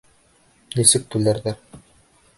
Нисек 0.79 1.05
түләрҙәр! 1.17 1.63